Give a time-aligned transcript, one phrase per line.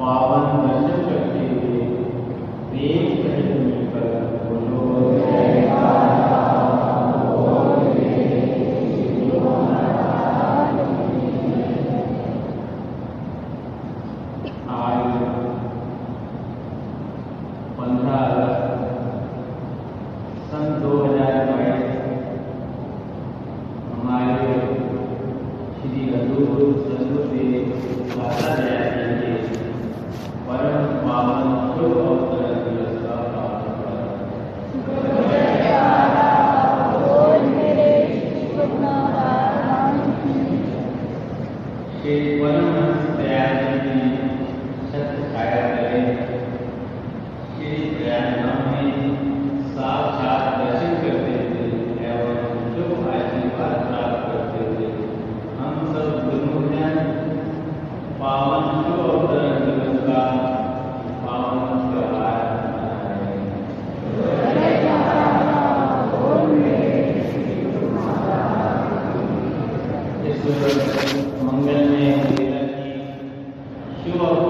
[0.00, 1.80] पावन दर्शन करते हुए
[2.72, 4.06] वेद कहीं पर
[4.44, 4.99] बोलो
[74.02, 74.49] 听得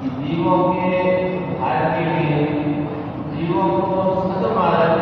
[0.00, 1.00] कि जीवों के
[1.54, 2.44] भाग्य के लिए
[3.32, 4.99] जीवों को सद मार्ग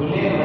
[0.00, 0.39] है।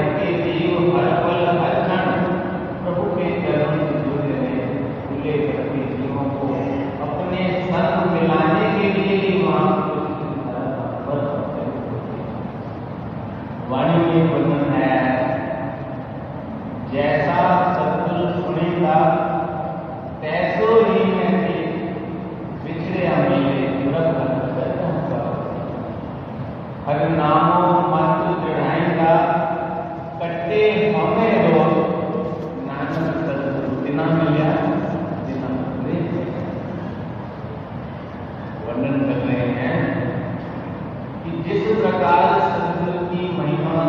[43.36, 43.85] Bye.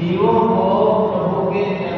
[0.00, 0.68] जीवों को
[1.08, 1.89] प्रभु के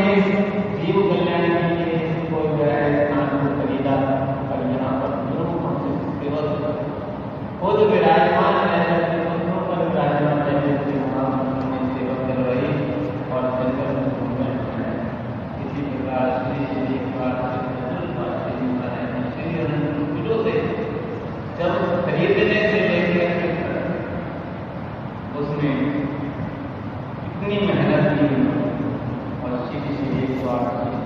[0.00, 0.16] में
[0.78, 2.66] जीव कल्याण के लिए इसको जो
[3.58, 3.94] खरीदा
[4.48, 5.10] पर यहाँ पर
[7.60, 11.24] खुद विराजमान है दूसरों पर विराजमान है, जिससे वहाँ
[11.70, 12.70] में सेवा कर रही
[13.32, 14.54] और जंगल में
[15.62, 16.96] इसी प्रकार श्री श्री
[20.44, 20.54] से
[21.58, 21.72] जब
[22.04, 23.32] खरीदने से लेकर
[25.40, 25.70] उसने
[27.26, 28.67] इतनी मेहनत की
[29.70, 30.97] TV 刷。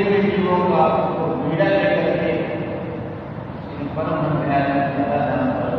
[0.00, 0.84] इंडिविजुअलों का
[1.40, 2.32] पीड़ा लेकर के
[3.96, 5.69] परम न्याय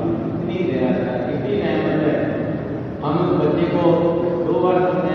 [0.00, 1.98] नहीं देना चाहिए हैं तीन अहमद
[3.02, 3.82] हम बच्चे को
[4.46, 5.07] दो बार समझा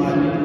[0.00, 0.39] humano.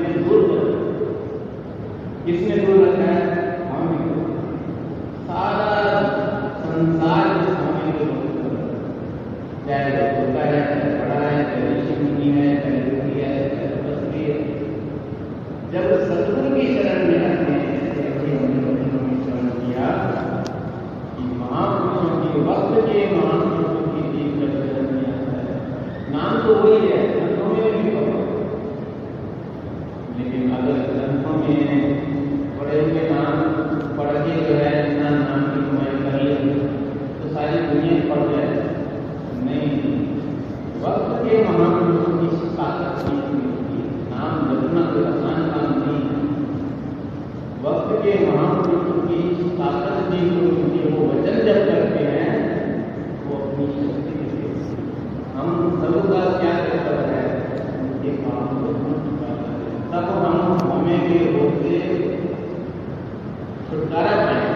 [63.91, 64.55] তারা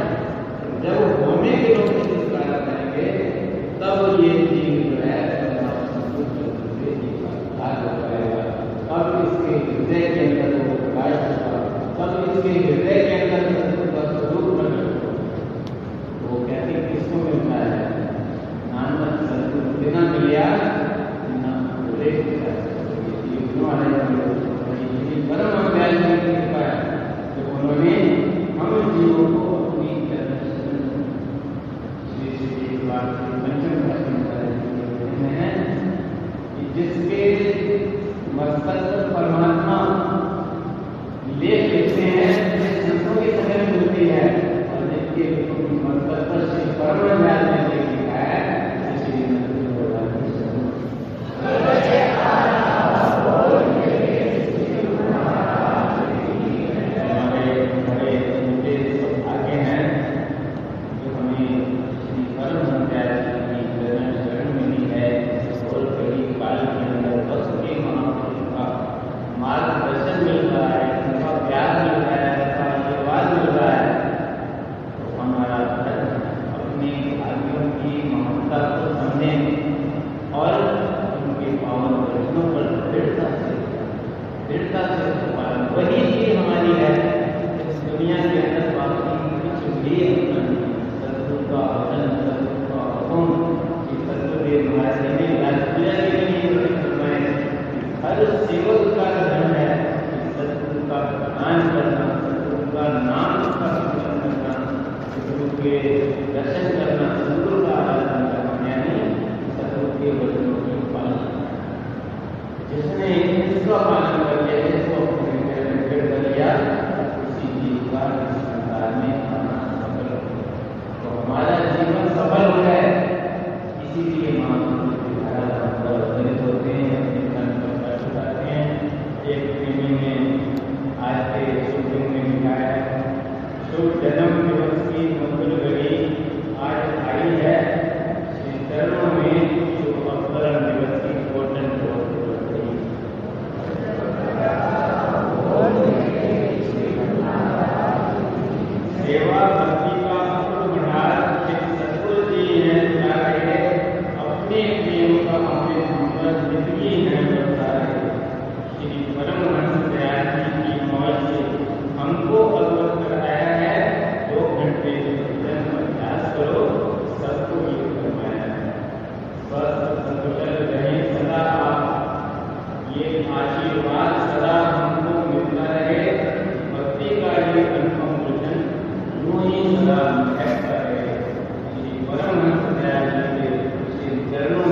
[184.39, 184.68] Tenemos